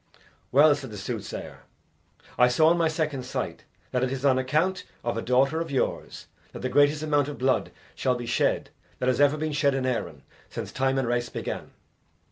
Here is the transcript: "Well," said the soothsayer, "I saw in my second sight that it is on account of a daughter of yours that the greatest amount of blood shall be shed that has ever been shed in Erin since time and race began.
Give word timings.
"Well," 0.51 0.73
said 0.73 0.89
the 0.89 0.97
soothsayer, 0.97 1.59
"I 2.35 2.47
saw 2.47 2.71
in 2.71 2.77
my 2.79 2.87
second 2.87 3.23
sight 3.23 3.65
that 3.91 4.03
it 4.03 4.11
is 4.11 4.25
on 4.25 4.39
account 4.39 4.83
of 5.03 5.15
a 5.15 5.21
daughter 5.21 5.61
of 5.61 5.69
yours 5.69 6.25
that 6.53 6.63
the 6.63 6.69
greatest 6.69 7.03
amount 7.03 7.27
of 7.27 7.37
blood 7.37 7.69
shall 7.93 8.15
be 8.15 8.25
shed 8.25 8.71
that 8.97 9.05
has 9.09 9.21
ever 9.21 9.37
been 9.37 9.53
shed 9.53 9.75
in 9.75 9.85
Erin 9.85 10.23
since 10.49 10.71
time 10.71 10.97
and 10.97 11.07
race 11.07 11.29
began. 11.29 11.73